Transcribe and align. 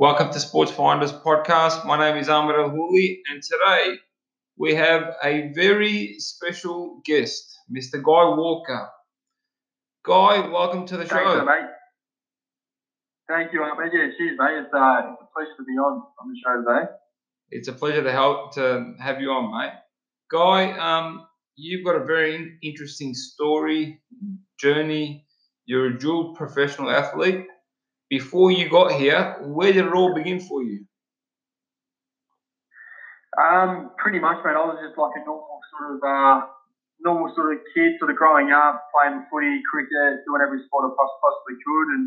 Welcome 0.00 0.32
to 0.32 0.40
Sports 0.40 0.72
Finders 0.72 1.12
podcast. 1.12 1.84
My 1.84 1.98
name 1.98 2.16
is 2.16 2.30
Ahmed 2.30 2.56
Al 2.56 2.70
Houli, 2.70 3.18
and 3.30 3.42
today 3.42 3.98
we 4.56 4.74
have 4.74 5.14
a 5.22 5.52
very 5.54 6.14
special 6.16 7.02
guest, 7.04 7.54
Mr. 7.70 8.02
Guy 8.02 8.34
Walker. 8.34 8.88
Guy, 10.06 10.48
welcome 10.48 10.86
to 10.86 10.96
the 10.96 11.04
Thanks, 11.04 11.30
show. 11.30 11.44
mate. 11.44 11.68
Thank 13.28 13.52
you, 13.52 13.62
Ahmed. 13.62 13.90
Yeah, 13.92 14.06
cheers, 14.16 14.38
mate. 14.38 14.64
It's, 14.64 14.72
uh, 14.72 15.02
it's 15.12 15.20
a 15.20 15.28
pleasure 15.34 15.56
to 15.58 15.64
be 15.64 15.72
on 15.74 16.02
on 16.18 16.32
the 16.32 16.40
show 16.42 16.64
today. 16.64 16.90
It's 17.50 17.68
a 17.68 17.74
pleasure 17.74 18.02
to 18.02 18.10
help 18.10 18.54
to 18.54 18.94
have 18.98 19.20
you 19.20 19.28
on, 19.28 19.52
mate. 19.52 19.74
Guy, 20.30 20.78
um, 20.78 21.26
you've 21.56 21.84
got 21.84 21.96
a 21.96 22.04
very 22.06 22.56
interesting 22.62 23.12
story, 23.12 24.00
journey. 24.58 25.26
You're 25.66 25.88
a 25.88 25.98
dual 25.98 26.34
professional 26.34 26.88
athlete. 26.88 27.44
Before 28.10 28.50
you 28.50 28.68
got 28.68 28.90
here, 28.90 29.38
where 29.40 29.72
did 29.72 29.86
it 29.86 29.94
all 29.94 30.12
begin 30.12 30.40
for 30.40 30.64
you? 30.66 30.82
Um, 33.38 33.94
pretty 34.02 34.18
much, 34.18 34.42
mate. 34.42 34.58
I 34.58 34.66
was 34.66 34.82
just 34.82 34.98
like 34.98 35.14
a 35.14 35.22
normal 35.22 35.62
sort 35.70 35.94
of 35.94 35.98
uh, 36.02 36.36
normal 36.98 37.30
sort 37.38 37.54
of 37.54 37.62
kid, 37.70 37.94
sort 38.02 38.10
of 38.10 38.18
growing 38.18 38.50
up, 38.50 38.82
playing 38.90 39.22
footy, 39.30 39.62
cricket, 39.70 40.26
doing 40.26 40.42
every 40.42 40.58
sport 40.66 40.90
I 40.90 40.92
poss- 40.98 41.20
possibly 41.22 41.56
could, 41.62 41.88
and 41.94 42.04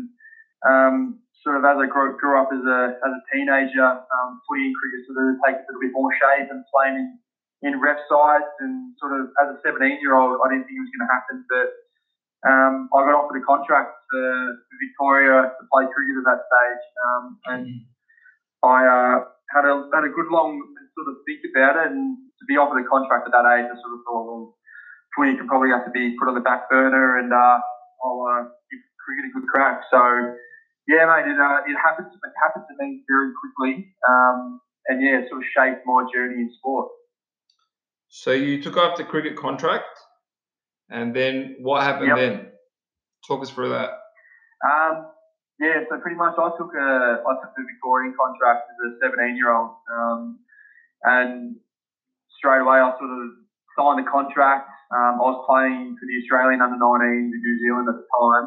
um, 0.68 0.96
sort 1.40 1.56
of 1.56 1.64
as 1.64 1.80
I 1.80 1.88
grew, 1.88 2.20
grew 2.20 2.36
up 2.36 2.52
as 2.52 2.60
a 2.60 3.00
as 3.00 3.12
a 3.16 3.22
teenager, 3.32 3.88
um, 3.88 4.44
footy 4.44 4.68
and 4.68 4.76
cricket 4.76 5.08
sort 5.08 5.24
of 5.24 5.40
take 5.40 5.56
a 5.56 5.64
little 5.72 5.80
bit 5.80 5.96
more 5.96 6.12
shape 6.12 6.52
and 6.52 6.60
playing 6.68 7.00
in, 7.00 7.08
in 7.64 7.80
rep 7.80 8.04
sides, 8.12 8.52
and 8.60 8.92
sort 9.00 9.16
of 9.16 9.32
as 9.40 9.56
a 9.56 9.58
17 9.64 10.04
year 10.04 10.20
old, 10.20 10.36
I 10.44 10.52
didn't 10.52 10.68
think 10.68 10.76
it 10.76 10.84
was 10.84 10.92
going 10.92 11.08
to 11.08 11.12
happen, 11.16 11.36
but 11.48 11.66
um, 12.44 12.88
I 12.92 13.00
got 13.08 13.16
offered 13.16 13.40
a 13.40 13.44
contract 13.44 13.88
for 14.12 14.24
Victoria 14.76 15.48
to 15.48 15.62
play 15.72 15.88
cricket 15.88 16.16
at 16.20 16.26
that 16.28 16.40
stage, 16.44 16.84
um, 17.00 17.24
and 17.48 17.64
I 18.60 18.78
uh, 18.84 19.16
had 19.48 19.64
a 19.64 19.88
had 19.92 20.04
a 20.04 20.12
good 20.12 20.28
long 20.28 20.60
sort 20.92 21.08
of 21.08 21.24
think 21.24 21.40
about 21.48 21.80
it, 21.80 21.92
and 21.92 22.16
to 22.38 22.44
be 22.44 22.60
offered 22.60 22.84
a 22.84 22.86
contract 22.88 23.24
at 23.24 23.32
that 23.32 23.48
age, 23.48 23.64
I 23.64 23.74
sort 23.80 23.96
of 23.96 24.00
thought, 24.04 24.24
well, 24.28 24.44
footy 25.16 25.36
can 25.40 25.48
probably 25.48 25.72
have 25.72 25.84
to 25.88 25.94
be 25.94 26.12
put 26.20 26.28
on 26.28 26.36
the 26.36 26.44
back 26.44 26.68
burner, 26.68 27.16
and 27.18 27.32
uh, 27.32 27.58
I'll 28.04 28.22
uh, 28.28 28.42
give 28.68 28.80
cricket 29.00 29.24
a 29.28 29.40
good 29.40 29.48
crack. 29.48 29.80
So, 29.88 30.00
yeah, 30.84 31.08
mate, 31.08 31.24
it 31.24 31.40
uh, 31.40 31.64
it 31.64 31.76
happened 31.80 32.12
to, 32.12 32.16
it 32.20 32.36
happened 32.44 32.68
to 32.68 32.74
me 32.76 33.02
very 33.08 33.32
quickly, 33.40 33.88
um, 34.04 34.60
and 34.92 35.00
yeah, 35.00 35.24
sort 35.32 35.40
of 35.40 35.48
shaped 35.48 35.80
my 35.88 36.04
journey 36.12 36.44
in 36.44 36.52
sport. 36.60 36.92
So 38.08 38.30
you 38.30 38.62
took 38.62 38.76
up 38.76 38.96
the 38.96 39.04
cricket 39.04 39.34
contract, 39.34 39.90
and 40.90 41.14
then 41.14 41.56
what 41.60 41.82
happened 41.82 42.08
Yep. 42.08 42.16
then? 42.16 42.46
Talk 43.26 43.42
us 43.42 43.50
through 43.50 43.70
that. 43.70 43.90
Um, 44.64 45.04
yeah, 45.58 45.80
so 45.88 45.98
pretty 45.98 46.16
much 46.16 46.34
I 46.38 46.48
took 46.56 46.74
a 46.74 47.18
I 47.24 47.32
took 47.40 47.52
the 47.56 47.64
Victorian 47.64 48.12
contract 48.18 48.62
as 48.68 48.92
a 48.92 49.06
17 49.06 49.36
year 49.36 49.52
old, 49.52 49.70
um, 49.90 50.38
and 51.02 51.56
straight 52.38 52.60
away 52.60 52.78
I 52.78 52.90
sort 52.98 53.10
of 53.10 53.28
signed 53.78 53.98
the 53.98 54.08
contract. 54.10 54.68
Um, 54.90 55.18
I 55.20 55.24
was 55.30 55.38
playing 55.46 55.94
for 55.98 56.06
the 56.06 56.16
Australian 56.20 56.60
under 56.60 56.76
19s 56.76 57.30
in 57.32 57.40
New 57.40 57.58
Zealand 57.58 57.88
at 57.88 57.96
the 57.96 58.08
time, 58.12 58.46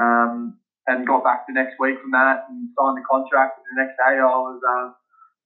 um, 0.00 0.32
and 0.86 1.06
got 1.06 1.24
back 1.24 1.46
the 1.48 1.54
next 1.54 1.74
week 1.80 1.96
from 2.00 2.12
that 2.12 2.44
and 2.48 2.68
signed 2.78 2.96
the 2.96 3.04
contract. 3.08 3.58
And 3.58 3.64
the 3.72 3.82
next 3.82 3.96
day 3.96 4.20
I 4.20 4.36
was 4.36 4.60
uh, 4.60 4.86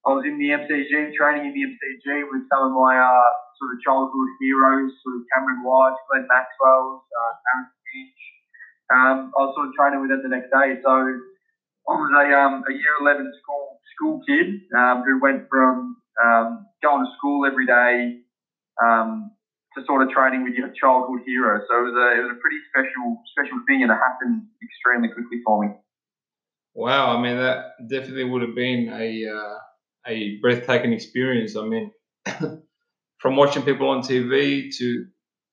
I 0.09 0.17
was 0.17 0.25
in 0.25 0.41
the 0.41 0.57
MCG 0.57 1.13
training 1.13 1.45
in 1.45 1.53
the 1.53 1.65
MCG 1.69 2.25
with 2.33 2.49
some 2.49 2.65
of 2.65 2.73
my 2.73 2.97
uh, 2.97 3.29
sort 3.61 3.77
of 3.77 3.79
childhood 3.85 4.31
heroes, 4.41 4.89
sort 5.05 5.21
of 5.21 5.29
Cameron 5.37 5.61
White, 5.61 6.01
Glenn 6.09 6.25
Maxwell, 6.25 7.05
uh, 7.05 7.33
Aaron 7.53 7.69
Finch 7.85 8.17
um, 8.93 9.33
I 9.37 9.39
was 9.45 9.53
sort 9.55 9.69
of 9.69 9.75
training 9.75 10.01
with 10.01 10.11
them 10.11 10.23
the 10.25 10.33
next 10.33 10.49
day. 10.49 10.81
So 10.81 10.91
I 10.91 11.93
was 11.93 12.11
a, 12.17 12.25
um, 12.33 12.65
a 12.65 12.73
year 12.73 12.95
11 13.01 13.33
school 13.43 13.81
school 13.97 14.21
kid 14.25 14.65
um, 14.77 15.03
who 15.05 15.21
went 15.21 15.49
from 15.51 15.97
um, 16.23 16.67
going 16.83 17.05
to 17.05 17.11
school 17.19 17.45
every 17.45 17.67
day 17.67 18.25
um, 18.81 19.33
to 19.77 19.85
sort 19.85 20.03
of 20.03 20.11
training 20.11 20.45
with 20.45 20.55
your 20.55 20.73
childhood 20.73 21.21
hero. 21.27 21.61
So 21.69 21.73
it 21.81 21.85
was 21.93 21.97
a 21.97 22.09
it 22.17 22.23
was 22.25 22.33
a 22.33 22.41
pretty 22.41 22.61
special 22.73 23.21
special 23.37 23.61
thing, 23.69 23.83
and 23.83 23.93
it 23.93 24.01
happened 24.01 24.49
extremely 24.63 25.13
quickly 25.13 25.45
for 25.45 25.65
me. 25.65 25.69
Wow, 26.75 27.17
I 27.17 27.21
mean 27.21 27.37
that 27.37 27.77
definitely 27.91 28.25
would 28.25 28.43
have 28.43 28.55
been 28.55 28.89
a 28.89 29.09
uh, 29.29 29.57
a 30.07 30.39
breathtaking 30.41 30.93
experience. 30.93 31.57
I 31.57 31.67
mean, 31.67 31.91
from 33.19 33.37
watching 33.37 33.63
people 33.63 33.89
on 33.89 34.03
TV 34.03 34.71
to 34.77 35.07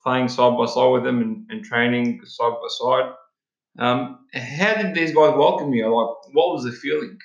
playing 0.06 0.28
side 0.30 0.58
by 0.58 0.66
side 0.66 0.92
with 0.94 1.04
them 1.04 1.22
and, 1.22 1.46
and 1.50 1.66
training 1.66 2.22
side 2.26 2.54
by 2.62 2.70
side. 2.70 3.12
Um, 3.78 4.20
how 4.34 4.76
did 4.76 4.94
these 4.94 5.14
guys 5.14 5.34
welcome 5.36 5.74
you? 5.74 5.84
Like, 5.84 6.34
what 6.34 6.54
was 6.54 6.64
the 6.64 6.72
feeling? 6.72 7.18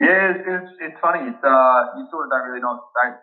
Yeah, 0.00 0.36
it's, 0.36 0.44
it's, 0.44 0.72
it's 0.80 0.98
funny. 1.00 1.24
It's 1.24 1.40
uh, 1.40 1.80
you 1.96 2.04
sort 2.12 2.28
of 2.28 2.30
don't 2.30 2.46
really 2.48 2.60
know 2.60 2.76
to 2.76 2.84
start. 2.92 3.16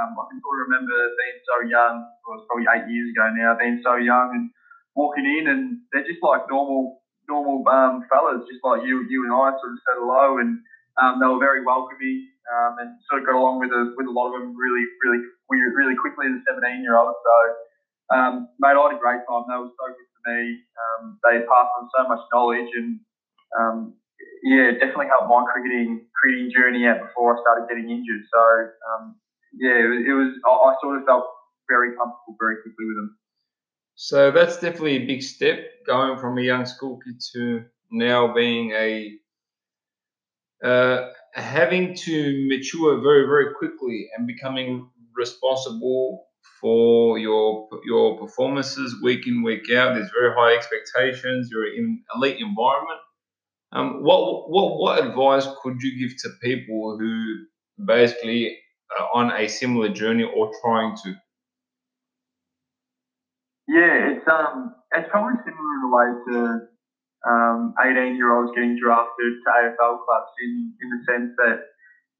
Um, 0.00 0.16
I 0.16 0.24
can 0.32 0.40
sort 0.40 0.56
of 0.58 0.62
remember 0.68 0.96
being 0.96 1.38
so 1.44 1.56
young. 1.68 1.94
It 2.08 2.28
was 2.28 2.44
probably 2.48 2.66
eight 2.72 2.88
years 2.88 3.12
ago 3.12 3.28
now. 3.36 3.56
Being 3.60 3.80
so 3.84 4.00
young 4.00 4.32
and 4.32 4.48
walking 4.96 5.28
in, 5.28 5.44
and 5.46 5.84
they're 5.92 6.08
just 6.08 6.24
like 6.24 6.48
normal, 6.48 7.04
normal 7.28 7.60
um, 7.68 8.08
fellas, 8.08 8.48
just 8.48 8.64
like 8.64 8.80
you, 8.88 9.04
you 9.12 9.28
and 9.28 9.32
I. 9.32 9.52
Sort 9.60 9.76
of 9.76 9.80
said 9.84 10.00
hello, 10.00 10.40
and 10.40 10.56
um, 11.00 11.20
they 11.20 11.26
were 11.26 11.38
very 11.38 11.64
welcoming, 11.64 12.28
um, 12.48 12.80
and 12.80 12.88
sort 13.10 13.20
of 13.22 13.26
got 13.26 13.36
along 13.36 13.60
with 13.60 13.70
a 13.70 13.92
with 13.96 14.06
a 14.06 14.14
lot 14.14 14.32
of 14.32 14.40
them 14.40 14.56
really, 14.56 14.84
really, 15.04 15.20
really 15.50 15.96
quickly 15.96 16.26
as 16.32 16.40
a 16.40 16.42
17 16.56 16.82
year 16.82 16.96
old. 16.96 17.12
So, 17.12 17.36
um, 18.16 18.48
mate, 18.58 18.76
I 18.76 18.82
had 18.88 18.96
a 18.96 19.00
great 19.00 19.20
time. 19.28 19.44
They 19.44 19.60
were 19.60 19.72
so 19.76 19.86
good 19.92 20.10
for 20.16 20.22
me. 20.32 20.40
Um, 20.76 21.02
they 21.24 21.44
passed 21.44 21.72
on 21.76 21.84
so 21.92 22.00
much 22.08 22.22
knowledge, 22.32 22.70
and 22.72 23.00
um, 23.60 23.76
yeah, 24.42 24.72
it 24.72 24.80
definitely 24.80 25.12
helped 25.12 25.28
my 25.28 25.44
cricketing 25.52 26.08
cricketing 26.16 26.50
journey 26.54 26.88
out 26.88 27.04
before 27.04 27.36
I 27.36 27.40
started 27.44 27.68
getting 27.68 27.90
injured. 27.92 28.24
So 28.32 28.42
um, 28.94 29.20
yeah, 29.52 29.76
it 29.84 29.88
was, 29.88 30.00
it 30.00 30.14
was 30.16 30.30
I 30.48 30.72
sort 30.80 30.96
of 30.96 31.04
felt 31.04 31.28
very 31.68 31.92
comfortable 31.96 32.40
very 32.40 32.56
quickly 32.64 32.88
with 32.88 32.96
them. 32.96 33.10
So 33.96 34.30
that's 34.30 34.60
definitely 34.60 35.04
a 35.04 35.06
big 35.06 35.22
step 35.22 35.60
going 35.86 36.18
from 36.18 36.38
a 36.38 36.42
young 36.42 36.66
school 36.66 37.00
kid 37.04 37.20
to 37.32 37.64
now 37.90 38.32
being 38.32 38.72
a 38.72 39.18
uh, 40.64 41.08
having 41.34 41.94
to 41.94 42.46
mature 42.48 43.00
very 43.00 43.26
very 43.26 43.54
quickly 43.54 44.08
and 44.16 44.26
becoming 44.26 44.90
responsible 45.14 46.26
for 46.60 47.18
your 47.18 47.68
your 47.84 48.18
performances 48.18 48.96
week 49.02 49.26
in 49.26 49.42
week 49.42 49.70
out. 49.70 49.94
There's 49.94 50.10
very 50.10 50.34
high 50.34 50.54
expectations. 50.56 51.48
You're 51.50 51.74
in 51.74 52.02
elite 52.14 52.38
environment. 52.38 53.00
Um, 53.72 54.02
what 54.02 54.48
what 54.50 54.78
what 54.78 55.04
advice 55.04 55.46
could 55.62 55.82
you 55.82 55.98
give 55.98 56.16
to 56.22 56.30
people 56.42 56.96
who 56.98 57.44
basically 57.84 58.56
are 58.98 59.08
on 59.14 59.32
a 59.32 59.48
similar 59.48 59.88
journey 59.88 60.24
or 60.24 60.50
trying 60.62 60.96
to? 61.04 61.14
Yeah, 63.68 64.12
it's 64.12 64.28
um 64.28 64.74
it's 64.94 65.08
probably 65.10 65.34
similar 65.44 65.74
in 65.74 65.82
a 65.84 65.90
way 65.94 66.06
to 66.32 66.75
um, 67.26 67.72
18 67.80 68.14
year 68.16 68.32
olds 68.32 68.50
getting 68.54 68.76
drafted 68.80 69.32
to 69.34 69.48
AFL 69.50 69.96
clubs 70.06 70.32
in, 70.42 70.72
in 70.80 70.88
the 70.90 71.00
sense 71.10 71.30
that 71.38 71.58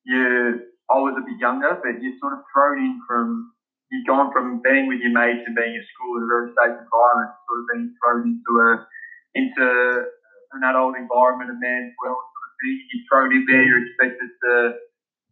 you 0.04 0.58
I 0.90 0.98
was 1.02 1.14
a 1.18 1.24
bit 1.26 1.38
younger, 1.40 1.74
but 1.82 1.98
you're 1.98 2.14
sort 2.20 2.32
of 2.34 2.40
thrown 2.54 2.78
in 2.78 2.98
from 3.08 3.46
you've 3.90 4.06
gone 4.06 4.30
from 4.32 4.60
being 4.64 4.86
with 4.86 4.98
your 5.00 5.12
mates 5.12 5.42
and 5.46 5.54
being 5.54 5.74
at 5.74 5.84
school 5.94 6.18
in 6.18 6.22
a 6.24 6.30
very 6.30 6.48
safe 6.58 6.74
environment, 6.78 7.30
sort 7.46 7.58
of 7.62 7.66
being 7.74 7.88
thrown 8.02 8.22
into 8.26 8.52
a 8.62 8.70
into 9.34 9.66
an 10.54 10.62
adult 10.64 10.94
environment, 10.96 11.50
and 11.50 11.60
then 11.62 11.82
well, 12.02 12.14
sort 12.18 12.44
of 12.46 12.52
being 12.62 12.78
you're 12.90 13.06
thrown 13.10 13.30
in 13.34 13.42
there, 13.46 13.62
you're 13.66 13.82
expected 13.82 14.28
to 14.44 14.52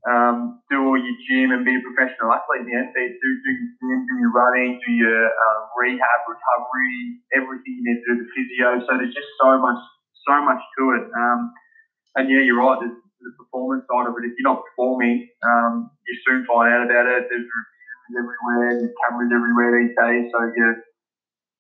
um, 0.04 0.60
do 0.68 0.84
all 0.84 1.00
your 1.00 1.16
gym 1.24 1.56
and 1.56 1.64
be 1.64 1.76
a 1.76 1.82
professional 1.82 2.28
athlete 2.28 2.64
in 2.64 2.68
the 2.68 2.76
end. 2.76 2.92
Do, 2.92 3.00
do, 3.00 3.50
your 3.56 3.70
gym, 3.80 4.00
do 4.04 4.14
your 4.20 4.32
running, 4.36 4.76
do 4.84 4.90
your 4.92 5.32
um, 5.32 5.60
rehab, 5.80 6.20
recovery, 6.28 7.24
everything 7.32 7.72
you 7.80 7.84
need 7.88 8.00
to 8.04 8.06
do, 8.12 8.14
the 8.20 8.28
physio. 8.36 8.68
So 8.84 9.00
there's 9.00 9.16
just 9.16 9.32
so 9.40 9.56
much, 9.56 9.80
so 10.28 10.36
much 10.44 10.60
to 10.60 10.82
it. 11.00 11.04
Um, 11.08 11.40
and 12.20 12.28
yeah, 12.28 12.44
you're 12.44 12.60
right. 12.60 12.76
There's 12.84 12.94
the 13.24 13.32
performance 13.40 13.88
side 13.88 14.04
of 14.04 14.14
it. 14.20 14.28
If 14.28 14.36
you're 14.36 14.52
not 14.52 14.60
performing, 14.60 15.24
um, 15.40 15.88
you 16.04 16.14
soon 16.28 16.44
find 16.44 16.68
out 16.68 16.84
about 16.84 17.08
it. 17.08 17.24
There's 17.32 17.48
reviews 17.48 18.12
everywhere, 18.12 18.70
there's 18.76 18.96
cameras 19.08 19.32
everywhere 19.32 19.70
these 19.80 19.96
days. 19.96 20.28
So 20.28 20.38
yeah, 20.52 20.74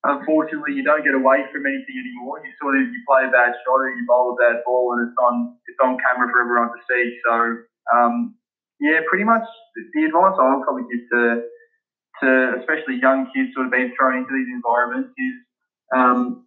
unfortunately, 0.04 0.76
you 0.76 0.84
don't 0.84 1.00
get 1.00 1.16
away 1.16 1.48
from 1.48 1.64
anything 1.64 1.96
anymore. 1.96 2.44
You 2.44 2.52
sort 2.60 2.76
of 2.76 2.84
you 2.84 3.00
play 3.08 3.24
a 3.24 3.32
bad 3.32 3.56
shot 3.64 3.80
or 3.80 3.88
you 3.88 4.04
bowl 4.04 4.36
a 4.36 4.38
bad 4.38 4.60
ball, 4.68 4.92
and 4.92 5.08
it's 5.08 5.16
on 5.16 5.56
it's 5.64 5.80
on 5.80 5.96
camera 6.04 6.28
for 6.28 6.44
everyone 6.44 6.76
to 6.76 6.80
see. 6.84 7.16
So 7.24 7.64
um, 7.92 8.34
yeah, 8.80 9.00
pretty 9.08 9.24
much 9.24 9.44
the 9.94 10.04
advice 10.04 10.34
I 10.38 10.54
would 10.54 10.62
probably 10.64 10.84
give 10.90 11.04
to 11.12 11.22
to 12.22 12.28
especially 12.62 13.02
young 13.02 13.26
kids 13.34 13.50
sort 13.54 13.66
of 13.66 13.72
being 13.72 13.90
thrown 13.98 14.22
into 14.22 14.30
these 14.30 14.46
environments 14.54 15.10
is 15.18 15.34
um, 15.90 16.46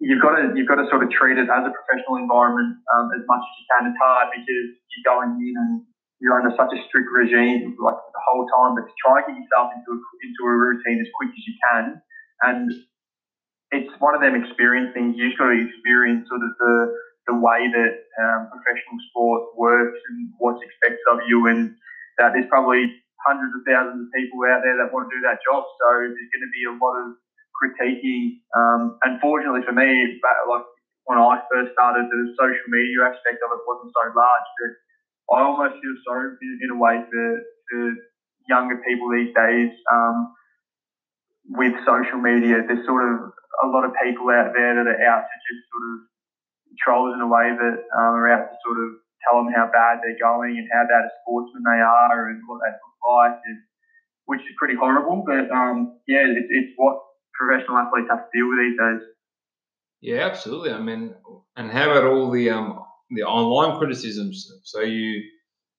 you've 0.00 0.22
got 0.22 0.34
to 0.34 0.52
you've 0.54 0.68
got 0.68 0.82
to 0.82 0.88
sort 0.90 1.02
of 1.02 1.10
treat 1.10 1.38
it 1.38 1.46
as 1.46 1.62
a 1.62 1.72
professional 1.72 2.18
environment 2.18 2.74
um, 2.94 3.10
as 3.14 3.22
much 3.26 3.42
as 3.42 3.52
you 3.58 3.66
can. 3.70 3.80
It's 3.90 4.00
hard 4.02 4.28
because 4.34 4.68
you're 4.90 5.06
going 5.06 5.38
in 5.38 5.54
and 5.54 5.72
you're 6.18 6.34
under 6.34 6.54
such 6.56 6.72
a 6.72 6.80
strict 6.88 7.08
regime 7.12 7.76
like 7.78 7.96
the 7.96 8.22
whole 8.24 8.48
time, 8.48 8.74
but 8.74 8.88
to 8.88 8.94
try 8.98 9.20
and 9.20 9.24
get 9.28 9.36
yourself 9.36 9.68
into 9.76 9.90
a, 9.94 9.98
into 10.00 10.42
a 10.48 10.54
routine 10.54 10.98
as 11.00 11.08
quick 11.14 11.30
as 11.30 11.44
you 11.44 11.54
can, 11.70 11.84
and 12.42 12.66
it's 13.70 13.92
one 14.00 14.14
of 14.14 14.20
them 14.20 14.34
experience 14.34 14.90
things. 14.94 15.14
You've 15.16 15.36
got 15.36 15.52
to 15.52 15.58
experience 15.60 16.28
sort 16.28 16.42
of 16.42 16.50
the 16.58 16.74
the 17.26 17.34
way 17.34 17.66
that 17.66 17.92
um, 18.22 18.48
professional 18.54 18.98
sport 19.10 19.58
works 19.58 19.98
and 20.10 20.30
what's 20.38 20.62
expected 20.62 21.02
of 21.10 21.26
you, 21.26 21.46
and 21.50 21.74
that 22.18 22.32
there's 22.32 22.48
probably 22.48 22.86
hundreds 23.26 23.52
of 23.58 23.62
thousands 23.66 24.06
of 24.06 24.08
people 24.14 24.38
out 24.46 24.62
there 24.62 24.78
that 24.78 24.94
want 24.94 25.10
to 25.10 25.12
do 25.14 25.22
that 25.26 25.42
job. 25.42 25.66
So 25.82 25.88
there's 26.06 26.30
going 26.30 26.46
to 26.46 26.54
be 26.54 26.64
a 26.70 26.74
lot 26.78 26.94
of 27.02 27.18
critiquing. 27.58 28.38
Um, 28.54 28.98
unfortunately 29.02 29.66
for 29.66 29.74
me, 29.74 30.20
like 30.22 30.66
when 31.06 31.18
I 31.18 31.42
first 31.50 31.72
started, 31.72 32.06
the 32.06 32.22
social 32.38 32.68
media 32.68 33.10
aspect 33.10 33.42
of 33.42 33.50
it 33.50 33.62
wasn't 33.66 33.90
so 33.90 34.04
large. 34.14 34.48
But 34.58 34.72
I 35.34 35.36
almost 35.42 35.82
feel 35.82 35.96
sorry 36.06 36.38
in, 36.38 36.52
in 36.62 36.70
a 36.76 36.78
way 36.78 37.02
for, 37.02 37.26
for 37.70 37.80
younger 38.48 38.78
people 38.86 39.10
these 39.10 39.34
days. 39.34 39.72
Um, 39.90 40.34
with 41.46 41.74
social 41.86 42.18
media, 42.18 42.62
there's 42.66 42.86
sort 42.86 43.06
of 43.06 43.30
a 43.62 43.66
lot 43.70 43.86
of 43.86 43.94
people 44.02 44.30
out 44.34 44.50
there 44.54 44.74
that 44.74 44.86
are 44.86 45.02
out 45.06 45.24
to 45.26 45.36
just 45.46 45.62
sort 45.70 45.84
of 45.94 45.96
trolls 46.82 47.14
in 47.14 47.20
a 47.20 47.26
way 47.26 47.52
that 47.52 47.76
um, 47.96 48.12
are 48.18 48.28
out 48.28 48.50
to 48.50 48.56
sort 48.64 48.78
of 48.84 48.88
tell 49.24 49.42
them 49.42 49.52
how 49.54 49.66
bad 49.72 49.98
they're 50.02 50.20
going 50.20 50.58
and 50.58 50.68
how 50.72 50.84
bad 50.86 51.04
a 51.04 51.12
sportsman 51.22 51.62
they 51.64 51.80
are 51.80 52.28
and 52.28 52.40
what 52.46 52.60
they 52.62 52.70
look 52.70 52.98
like, 53.08 53.38
and, 53.44 53.58
which 54.26 54.40
is 54.40 54.54
pretty 54.58 54.74
horrible. 54.74 55.24
But 55.26 55.50
um, 55.50 55.98
yeah, 56.06 56.26
it's, 56.26 56.48
it's 56.50 56.72
what 56.76 56.98
professional 57.34 57.78
athletes 57.78 58.08
have 58.10 58.26
to 58.26 58.30
deal 58.32 58.48
with 58.48 58.58
these 58.58 58.78
days. 58.78 59.02
Yeah, 60.00 60.26
absolutely. 60.26 60.72
I 60.72 60.80
mean, 60.80 61.14
and 61.56 61.70
how 61.70 61.90
about 61.90 62.04
all 62.04 62.30
the 62.30 62.50
um, 62.50 62.80
the 63.10 63.22
online 63.22 63.78
criticisms? 63.78 64.46
So 64.64 64.80
you 64.80 65.22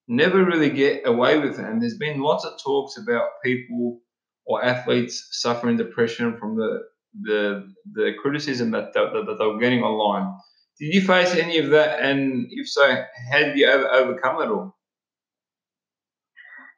never 0.07 0.43
really 0.43 0.69
get 0.69 1.05
away 1.05 1.37
with 1.37 1.59
it. 1.59 1.65
And 1.65 1.81
there's 1.81 1.97
been 1.97 2.21
lots 2.21 2.45
of 2.45 2.53
talks 2.63 2.97
about 2.97 3.27
people 3.43 3.99
or 4.45 4.63
athletes 4.63 5.27
suffering 5.31 5.77
depression 5.77 6.37
from 6.39 6.55
the 6.55 6.79
the 7.21 7.73
the 7.93 8.13
criticism 8.21 8.71
that 8.71 8.93
that, 8.93 9.11
that 9.13 9.35
they're 9.37 9.59
getting 9.59 9.83
online. 9.83 10.33
Did 10.79 10.93
you 10.93 11.01
face 11.01 11.33
any 11.33 11.57
of 11.57 11.71
that? 11.71 11.99
And 11.99 12.47
if 12.51 12.69
so, 12.69 12.85
how 13.31 13.39
did 13.39 13.57
you 13.57 13.67
over, 13.67 13.87
overcome 13.89 14.41
it 14.41 14.49
all? 14.49 14.77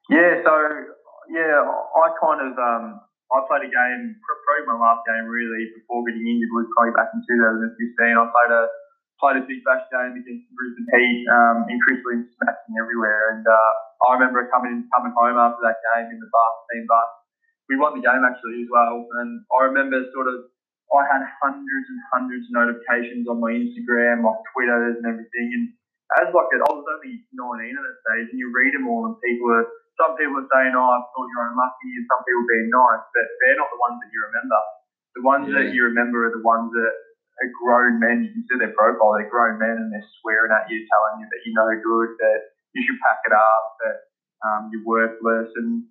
Yeah, 0.10 0.40
so 0.42 0.54
yeah, 1.30 1.62
I 1.62 2.06
kind 2.18 2.42
of 2.42 2.56
um, 2.58 3.02
I 3.30 3.46
played 3.46 3.68
a 3.68 3.70
game, 3.70 4.18
probably 4.18 4.66
my 4.66 4.80
last 4.80 5.06
game 5.06 5.30
really 5.30 5.70
before 5.78 6.02
getting 6.08 6.26
injured 6.26 6.50
was 6.50 6.66
probably 6.74 6.98
back 6.98 7.14
in 7.14 7.22
2015. 7.22 8.18
I 8.18 8.26
played 8.26 8.54
a 8.56 8.64
played 9.20 9.38
a 9.38 9.44
big 9.44 9.62
bash 9.68 9.84
game 9.92 10.16
against 10.16 10.48
Brisbane 10.56 10.90
Heat 10.96 11.28
um, 11.28 11.68
in 11.68 11.78
Chris 11.84 12.00
smashing 12.02 12.76
everywhere. 12.80 13.36
And 13.36 13.44
uh, 13.44 13.72
I 14.08 14.16
remember 14.16 14.48
coming 14.48 14.88
coming 14.96 15.14
home 15.14 15.36
after 15.38 15.62
that 15.62 15.78
game 15.78 16.08
in 16.10 16.18
the 16.18 16.30
bus, 16.32 16.56
team 16.72 16.88
bus. 16.88 17.10
We 17.68 17.78
won 17.78 17.94
the 17.94 18.02
game 18.02 18.24
actually 18.26 18.66
as 18.66 18.70
well. 18.72 19.06
And 19.22 19.46
I 19.54 19.70
remember 19.70 20.02
sort 20.16 20.32
of 20.32 20.50
I 20.90 21.06
had 21.06 21.22
hundreds 21.42 21.88
and 21.90 22.02
hundreds 22.10 22.50
of 22.50 22.54
notifications 22.58 23.30
on 23.30 23.38
my 23.38 23.54
Instagram, 23.54 24.26
my 24.26 24.34
Twitters 24.54 24.98
and 24.98 25.06
everything. 25.06 25.48
And 25.54 25.66
as 26.18 26.34
like 26.34 26.50
I 26.50 26.66
was 26.66 26.82
only 26.82 27.22
19 27.30 27.38
at 27.38 27.84
that 27.86 27.98
stage, 28.02 28.28
and 28.34 28.42
you 28.42 28.50
read 28.50 28.74
them 28.74 28.90
all, 28.90 29.06
and 29.06 29.22
people 29.22 29.54
are 29.54 29.70
some 30.02 30.18
people 30.18 30.42
are 30.42 30.50
saying, 30.50 30.74
"Oh, 30.74 30.90
I 30.90 30.98
thought 31.06 31.30
you 31.30 31.38
were 31.38 31.52
unlucky," 31.54 31.92
and 31.94 32.08
some 32.10 32.24
people 32.26 32.42
are 32.42 32.54
being 32.56 32.70
nice, 32.74 33.04
but 33.14 33.26
they're 33.44 33.60
not 33.62 33.70
the 33.70 33.84
ones 33.84 33.98
that 34.02 34.10
you 34.10 34.20
remember. 34.26 34.60
The 35.14 35.26
ones 35.28 35.46
yeah. 35.46 35.56
that 35.62 35.70
you 35.76 35.82
remember 35.86 36.18
are 36.26 36.34
the 36.34 36.42
ones 36.42 36.74
that 36.74 36.94
are 37.46 37.52
grown 37.62 38.02
men. 38.02 38.26
You 38.26 38.32
can 38.34 38.44
see 38.50 38.58
their 38.58 38.74
profile; 38.74 39.14
they're 39.14 39.30
grown 39.30 39.62
men, 39.62 39.78
and 39.78 39.94
they're 39.94 40.12
swearing 40.24 40.50
at 40.50 40.72
you, 40.74 40.82
telling 40.90 41.22
you 41.22 41.28
that 41.30 41.40
you're 41.46 41.60
no 41.60 41.70
good, 41.78 42.10
that 42.18 42.40
you 42.74 42.82
should 42.82 42.98
pack 43.06 43.22
it 43.30 43.36
up, 43.36 43.66
that 43.86 43.98
um, 44.42 44.74
you're 44.74 44.88
worthless, 44.88 45.54
and 45.62 45.86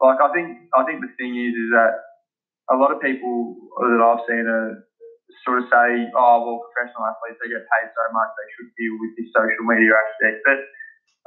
like 0.00 0.22
I 0.24 0.32
think 0.32 0.72
I 0.72 0.88
think 0.88 1.04
the 1.04 1.12
thing 1.20 1.36
is 1.36 1.52
is 1.52 1.68
that 1.76 2.07
a 2.72 2.76
lot 2.76 2.92
of 2.92 3.00
people 3.00 3.56
that 3.80 4.00
I've 4.02 4.24
seen 4.28 4.44
are 4.48 4.72
sort 5.44 5.60
of 5.62 5.66
say, 5.70 5.88
oh 6.16 6.36
well, 6.44 6.60
professional 6.72 7.08
athletes 7.08 7.40
they 7.40 7.50
get 7.52 7.64
paid 7.64 7.88
so 7.92 8.04
much 8.12 8.30
they 8.36 8.48
should 8.56 8.70
deal 8.76 8.94
with 9.00 9.12
this 9.16 9.30
social 9.32 9.64
media 9.68 9.92
aspect, 9.94 10.40
but 10.44 10.58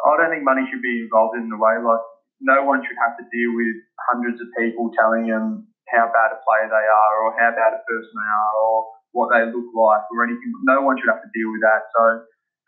I 0.06 0.18
don't 0.18 0.32
think 0.32 0.46
money 0.46 0.66
should 0.70 0.82
be 0.84 1.02
involved 1.06 1.38
in 1.38 1.50
the 1.50 1.58
way 1.58 1.78
like 1.82 2.04
no 2.42 2.64
one 2.66 2.82
should 2.86 2.98
have 3.02 3.18
to 3.18 3.26
deal 3.34 3.54
with 3.54 3.78
hundreds 4.10 4.42
of 4.42 4.50
people 4.58 4.90
telling 4.98 5.28
them 5.30 5.66
how 5.90 6.10
bad 6.10 6.34
a 6.34 6.40
player 6.46 6.70
they 6.70 6.88
are 6.88 7.16
or 7.26 7.34
how 7.38 7.52
bad 7.54 7.74
a 7.78 7.82
person 7.86 8.14
they 8.18 8.32
are 8.32 8.54
or 8.58 8.76
what 9.14 9.30
they 9.34 9.44
look 9.46 9.70
like 9.76 10.04
or 10.14 10.24
anything. 10.26 10.52
No 10.66 10.82
one 10.82 10.98
should 10.98 11.10
have 11.12 11.22
to 11.22 11.32
deal 11.34 11.50
with 11.54 11.62
that. 11.66 11.82
So 11.94 12.02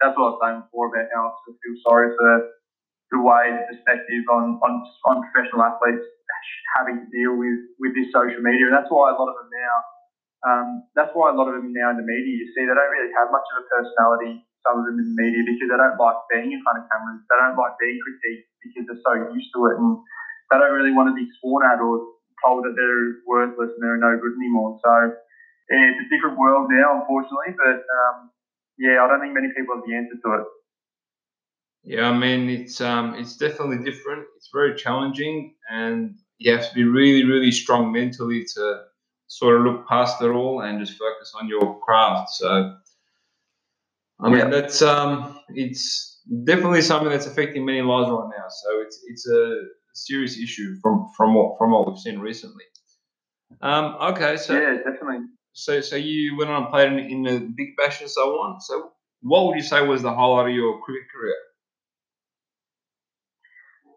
that's 0.01 0.13
what 0.17 0.25
I 0.25 0.29
was 0.33 0.39
saying 0.43 0.59
before 0.65 0.87
about 0.93 1.09
how 1.13 1.29
I 1.29 1.31
feel 1.61 1.77
sorry 1.85 2.09
for 2.17 2.31
way 3.21 3.53
perspective 3.69 4.23
on, 4.31 4.57
on, 4.63 4.71
on 5.09 5.15
professional 5.29 5.61
athletes 5.61 6.05
having 6.79 6.97
to 6.97 7.07
deal 7.13 7.37
with, 7.37 7.59
with 7.77 7.93
this 7.93 8.09
social 8.09 8.41
media. 8.41 8.71
And 8.71 8.75
that's 8.75 8.89
why 8.89 9.13
a 9.13 9.17
lot 9.17 9.29
of 9.29 9.37
them 9.37 9.51
now, 9.53 9.75
um, 10.43 10.67
that's 10.97 11.13
why 11.13 11.29
a 11.29 11.37
lot 11.37 11.51
of 11.51 11.59
them 11.59 11.69
now 11.69 11.93
in 11.93 11.97
the 12.01 12.07
media, 12.07 12.33
you 12.33 12.47
see, 12.55 12.65
they 12.65 12.73
don't 12.73 12.93
really 12.93 13.13
have 13.13 13.29
much 13.29 13.45
of 13.53 13.61
a 13.61 13.65
personality 13.69 14.41
some 14.63 14.79
of 14.79 14.87
them 14.87 14.97
in 14.97 15.11
the 15.11 15.17
media 15.19 15.43
because 15.43 15.67
they 15.67 15.75
don't 15.77 15.99
like 15.99 16.19
being 16.31 16.55
in 16.55 16.63
front 16.63 16.79
of 16.79 16.87
cameras. 16.87 17.19
They 17.27 17.37
don't 17.37 17.59
like 17.59 17.75
being 17.77 17.99
critiqued 17.99 18.47
because 18.63 18.83
they're 18.87 19.03
so 19.03 19.13
used 19.35 19.51
to 19.53 19.59
it 19.69 19.75
and 19.77 19.99
they 20.49 20.57
don't 20.57 20.75
really 20.75 20.95
want 20.95 21.11
to 21.11 21.15
be 21.15 21.27
sworn 21.39 21.67
at 21.67 21.83
or 21.83 22.15
told 22.41 22.63
that 22.63 22.73
they're 22.75 23.23
worthless 23.27 23.75
and 23.75 23.83
they're 23.83 23.99
no 23.99 24.15
good 24.15 24.35
anymore. 24.39 24.79
So 24.79 24.91
yeah, 25.69 25.91
it's 25.91 25.99
a 25.99 26.07
different 26.09 26.39
world 26.39 26.71
now, 26.71 27.03
unfortunately. 27.03 27.59
But 27.59 27.83
um, 27.83 28.31
yeah, 28.79 29.03
I 29.03 29.07
don't 29.11 29.19
think 29.19 29.35
many 29.35 29.51
people 29.51 29.75
have 29.75 29.85
the 29.85 29.95
answer 29.95 30.15
to 30.15 30.29
it. 30.41 30.45
Yeah, 31.83 32.09
I 32.09 32.17
mean 32.17 32.49
it's 32.49 32.79
um 32.81 33.15
it's 33.15 33.35
definitely 33.35 33.83
different. 33.83 34.25
It's 34.37 34.49
very 34.53 34.75
challenging, 34.75 35.55
and 35.69 36.15
you 36.37 36.51
have 36.53 36.67
to 36.67 36.73
be 36.73 36.83
really 36.83 37.25
really 37.25 37.51
strong 37.51 37.91
mentally 37.91 38.45
to 38.55 38.83
sort 39.27 39.57
of 39.57 39.63
look 39.63 39.87
past 39.87 40.21
it 40.21 40.29
all 40.29 40.61
and 40.61 40.79
just 40.79 40.97
focus 40.97 41.33
on 41.39 41.47
your 41.47 41.79
craft. 41.79 42.29
So 42.29 42.75
I 44.19 44.29
mean, 44.29 44.39
yeah. 44.39 44.49
that's 44.49 44.81
um, 44.81 45.39
it's 45.49 46.21
definitely 46.45 46.81
something 46.81 47.09
that's 47.09 47.25
affecting 47.25 47.65
many 47.65 47.81
lives 47.81 48.09
right 48.09 48.29
now. 48.37 48.45
So 48.47 48.81
it's 48.81 49.03
it's 49.07 49.27
a 49.27 49.63
serious 49.93 50.37
issue 50.37 50.75
from 50.81 51.09
from 51.17 51.33
what 51.33 51.57
from 51.57 51.71
what 51.71 51.87
we've 51.87 51.99
seen 51.99 52.19
recently. 52.19 52.63
Um, 53.61 53.95
okay, 54.01 54.37
so 54.37 54.53
yeah, 54.53 54.77
definitely. 54.77 55.25
So 55.51 55.81
so 55.81 55.97
you 55.97 56.37
went 56.37 56.49
on 56.49 56.63
and 56.63 56.71
played 56.71 56.93
in, 56.93 56.99
in 56.99 57.23
the 57.23 57.39
Big 57.55 57.75
Bash 57.77 58.01
and 58.01 58.09
so 58.09 58.39
on. 58.39 58.61
So 58.61 58.91
what 59.21 59.47
would 59.47 59.57
you 59.57 59.63
say 59.63 59.85
was 59.85 60.01
the 60.01 60.13
highlight 60.13 60.49
of 60.49 60.55
your 60.55 60.81
cricket 60.81 61.07
career? 61.13 61.35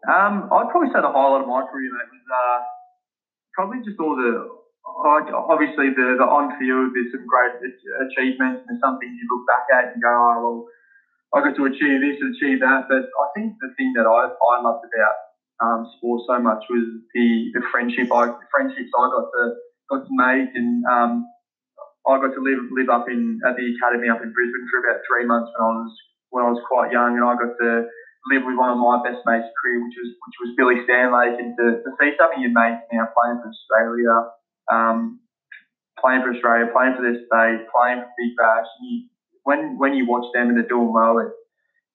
Um, 0.07 0.47
I'd 0.51 0.69
probably 0.71 0.89
say 0.93 1.01
the 1.01 1.11
highlight 1.11 1.41
of 1.41 1.47
my 1.47 1.61
career, 1.69 1.91
mate, 1.91 2.09
was 2.11 2.25
uh, 2.31 2.59
probably 3.53 3.79
just 3.83 3.99
all 3.99 4.15
the 4.15 4.47
obviously 4.87 5.89
the, 5.91 6.15
the 6.17 6.23
on 6.23 6.47
field, 6.57 6.91
there's 6.93 7.11
some 7.11 7.25
great 7.27 7.51
achievements 8.07 8.63
and 8.67 8.77
some 8.79 8.97
things 8.97 9.13
you 9.19 9.27
look 9.29 9.43
back 9.47 9.67
at 9.73 9.91
and 9.91 10.01
go, 10.01 10.09
oh, 10.09 10.37
well, 10.39 10.59
I 11.35 11.43
got 11.43 11.55
to 11.55 11.65
achieve 11.65 11.99
this 12.01 12.15
and 12.21 12.31
achieve 12.33 12.59
that. 12.61 12.87
But 12.87 13.03
I 13.03 13.25
think 13.35 13.53
the 13.59 13.69
thing 13.77 13.91
that 13.95 14.07
I, 14.07 14.31
I 14.31 14.53
loved 14.63 14.83
about 14.83 15.15
um, 15.59 15.83
sport 15.97 16.21
so 16.27 16.39
much 16.39 16.63
was 16.69 16.85
the, 17.13 17.49
the 17.53 17.61
friendship 17.71 18.07
I, 18.13 18.27
friendships 18.51 18.91
I 18.95 19.05
got 19.11 19.25
to 19.27 19.43
got 19.89 20.01
to 20.03 20.13
make 20.15 20.47
and 20.55 20.83
um, 20.91 21.23
I 22.07 22.17
got 22.17 22.31
to 22.33 22.41
live 22.41 22.59
live 22.71 22.89
up 22.89 23.03
in 23.07 23.39
at 23.47 23.55
the 23.55 23.67
academy 23.75 24.09
up 24.09 24.19
in 24.23 24.31
Brisbane 24.31 24.67
for 24.71 24.79
about 24.79 24.99
three 25.07 25.25
months 25.25 25.49
when 25.55 25.63
I 25.65 25.71
was 25.71 25.91
when 26.29 26.43
I 26.45 26.49
was 26.49 26.59
quite 26.67 26.91
young 26.91 27.15
and 27.17 27.25
I 27.25 27.35
got 27.35 27.51
to 27.61 27.81
live 28.31 28.43
with 28.45 28.57
one 28.59 28.71
of 28.71 28.79
my 28.79 28.99
best 29.03 29.23
mates' 29.25 29.51
career, 29.59 29.79
which 29.83 29.97
was 29.97 30.09
which 30.13 30.37
was 30.41 30.49
Billy 30.57 30.77
Stanlake, 30.83 31.39
and 31.39 31.55
to, 31.57 31.83
to 31.83 31.89
see 31.99 32.11
some 32.19 32.31
of 32.33 32.39
your 32.39 32.51
mates 32.51 32.83
now 32.91 33.07
playing 33.11 33.39
for 33.39 33.49
Australia 33.49 34.35
um, 34.71 35.19
playing 35.99 36.21
for 36.21 36.33
Australia, 36.33 36.69
playing 36.71 36.95
for 36.95 37.03
their 37.03 37.19
state, 37.25 37.65
playing 37.73 38.03
for 38.03 38.11
Big 38.17 38.33
Bash. 38.37 38.69
You, 38.81 39.07
when 39.43 39.77
when 39.77 39.93
you 39.93 40.05
watch 40.05 40.27
them 40.33 40.49
and 40.49 40.57
they're 40.57 40.67
doing 40.67 40.91
well, 40.93 41.19
it, 41.19 41.31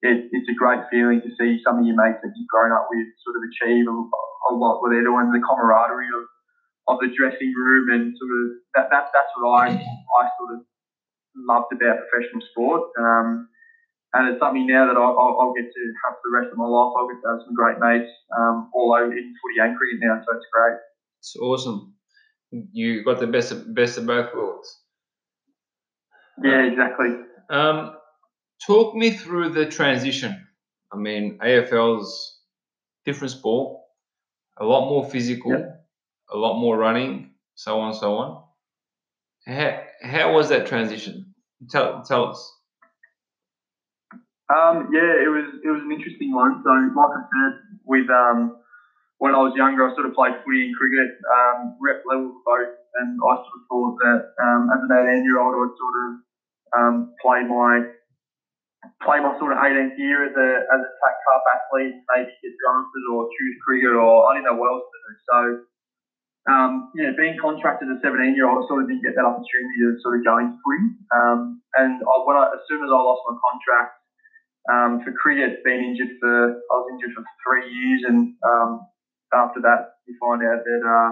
it, 0.03 0.29
it's 0.33 0.51
a 0.51 0.59
great 0.59 0.83
feeling 0.91 1.21
to 1.23 1.31
see 1.39 1.61
some 1.63 1.79
of 1.79 1.87
your 1.87 1.97
mates 1.97 2.21
that 2.23 2.33
you've 2.35 2.49
grown 2.49 2.73
up 2.73 2.89
with 2.91 3.07
sort 3.23 3.37
of 3.37 3.43
achieve 3.47 3.87
a, 3.87 3.93
a 3.93 4.53
lot 4.57 4.81
what 4.81 4.91
they're 4.91 5.05
doing, 5.07 5.31
the 5.31 5.45
camaraderie 5.45 6.11
of, 6.17 6.25
of 6.89 6.97
the 7.01 7.13
dressing 7.15 7.53
room, 7.55 7.93
and 7.93 8.17
sort 8.17 8.33
of 8.33 8.45
that, 8.75 8.87
that 8.91 9.13
that's 9.13 9.33
what 9.37 9.53
I 9.53 9.67
I 9.77 10.23
sort 10.41 10.59
of 10.59 10.61
loved 11.37 11.73
about 11.73 12.03
professional 12.09 12.43
sport. 12.51 12.91
Um, 12.99 13.49
and 14.15 14.29
it's 14.29 14.41
something 14.41 14.67
now 14.67 14.87
that 14.87 14.97
I'll, 14.97 15.17
I'll, 15.17 15.35
I'll, 15.41 15.55
get 15.57 15.73
to 15.73 15.83
have 16.05 16.21
for 16.21 16.29
the 16.29 16.37
rest 16.37 16.53
of 16.53 16.59
my 16.59 16.69
life. 16.69 16.93
I'll 16.97 17.09
get 17.09 17.21
to 17.25 17.29
have 17.33 17.41
some 17.45 17.55
great 17.55 17.81
mates 17.81 18.13
um, 18.37 18.71
all 18.75 18.93
over 18.93 19.13
in 19.13 19.35
footy 19.41 19.59
and 19.61 19.77
cricket 19.77 20.01
now, 20.01 20.21
so 20.21 20.37
it's 20.37 20.47
great. 20.53 20.77
It's 21.21 21.37
awesome 21.37 21.95
you 22.73 23.05
got 23.05 23.19
the 23.19 23.27
best 23.27 23.53
of, 23.53 23.75
best 23.75 23.99
of 23.99 24.07
both 24.07 24.35
worlds. 24.35 24.81
Yeah, 26.43 26.65
exactly. 26.65 27.09
Um, 27.51 27.97
talk 28.67 28.95
me 28.95 29.11
through 29.11 29.51
the 29.51 29.67
transition. 29.67 30.47
I 30.93 30.97
mean, 30.97 31.39
AFL's 31.43 32.41
different 33.05 33.33
sport, 33.33 33.81
a 34.61 34.65
lot 34.65 34.89
more 34.89 35.09
physical, 35.09 35.53
yep. 35.53 35.85
a 36.31 36.37
lot 36.37 36.61
more 36.61 36.77
running, 36.77 37.31
so 37.55 37.81
on, 37.81 37.95
so 37.95 38.15
on. 38.15 38.45
How, 39.47 39.83
how 40.03 40.35
was 40.35 40.51
that 40.51 40.67
transition? 40.67 41.35
Tell 41.71 42.03
tell 42.03 42.27
us. 42.27 42.53
Um, 44.53 44.93
yeah, 44.93 45.17
it 45.25 45.33
was 45.33 45.49
it 45.65 45.71
was 45.73 45.81
an 45.81 45.93
interesting 45.93 46.29
one. 46.37 46.61
So, 46.61 46.69
like 46.69 47.15
I 47.17 47.23
said, 47.25 47.53
with 47.89 48.09
um, 48.13 48.61
when 49.17 49.33
I 49.33 49.41
was 49.41 49.57
younger, 49.57 49.89
I 49.89 49.97
sort 49.97 50.05
of 50.05 50.13
played 50.13 50.37
footy 50.45 50.69
and 50.69 50.77
cricket, 50.77 51.09
um, 51.25 51.81
rep 51.81 52.05
level 52.05 52.37
both, 52.45 52.75
and 53.01 53.17
I 53.17 53.33
sort 53.41 53.57
of 53.57 53.65
thought 53.73 53.95
that 54.05 54.21
um, 54.45 54.69
as 54.69 54.81
an 54.85 54.93
18 54.93 55.25
year 55.25 55.41
old, 55.41 55.57
I'd 55.57 55.73
sort 55.81 55.97
of 56.05 56.09
um, 56.77 56.97
play 57.25 57.41
my 57.49 57.97
play 59.01 59.25
my 59.25 59.33
sort 59.41 59.57
of 59.57 59.63
18th 59.63 59.97
year 59.97 60.29
as 60.29 60.37
a 60.37 60.49
as 60.69 60.81
a 60.85 60.91
TAC 61.01 61.17
Cup 61.25 61.43
athlete, 61.49 61.97
maybe 62.13 62.37
get 62.45 62.53
drafted 62.61 63.05
or 63.09 63.33
choose 63.33 63.57
cricket 63.65 63.97
or 63.97 64.29
I 64.29 64.37
didn't 64.37 64.53
know 64.53 64.61
what 64.61 64.69
else 64.69 64.85
to 64.85 64.99
do. 65.01 65.13
So 65.33 65.39
um, 66.53 66.91
yeah, 66.99 67.15
being 67.17 67.39
contracted 67.41 67.89
as 67.89 68.03
a 68.03 68.05
17 68.05 68.37
year 68.37 68.51
old, 68.51 68.61
I 68.61 68.69
sort 68.69 68.85
of 68.85 68.91
didn't 68.91 69.07
get 69.07 69.15
that 69.17 69.25
opportunity 69.25 69.79
to 69.87 69.97
sort 70.03 70.19
of 70.19 70.27
go 70.27 70.35
into 70.43 70.59
footy. 70.61 70.99
Um, 71.15 71.63
and 71.79 72.03
I, 72.03 72.15
when 72.27 72.37
I, 72.37 72.53
as 72.53 72.67
soon 72.67 72.83
as 72.83 72.91
I 72.91 72.99
lost 72.99 73.23
my 73.31 73.39
contract 73.39 74.02
um, 74.71 75.01
for 75.03 75.11
cricket, 75.11 75.65
been 75.65 75.83
injured 75.83 76.15
for 76.21 76.51
I 76.51 76.75
was 76.79 76.87
injured 76.95 77.15
for 77.15 77.25
three 77.43 77.67
years, 77.67 78.03
and 78.07 78.29
um, 78.47 78.79
after 79.35 79.61
that, 79.63 79.99
you 80.07 80.15
find 80.21 80.43
out 80.43 80.63
that 80.63 80.83
uh, 80.87 81.11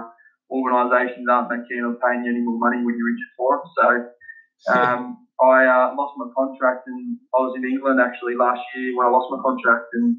organisations 0.51 1.27
aren't 1.27 1.49
that 1.49 1.67
keen 1.67 1.83
on 1.83 1.95
paying 1.99 2.23
you 2.23 2.31
any 2.31 2.43
more 2.43 2.59
money 2.59 2.79
when 2.83 2.95
you're 2.95 3.11
injured 3.11 3.35
for 3.35 3.55
them. 3.55 3.65
So 3.75 3.87
um, 4.71 5.01
I 5.43 5.65
uh, 5.67 5.91
lost 5.95 6.13
my 6.15 6.27
contract, 6.31 6.87
and 6.87 7.17
I 7.35 7.39
was 7.43 7.51
in 7.55 7.67
England 7.67 7.99
actually 7.99 8.35
last 8.39 8.61
year 8.75 8.95
when 8.95 9.07
I 9.07 9.11
lost 9.11 9.27
my 9.27 9.39
contract, 9.43 9.87
and 9.99 10.15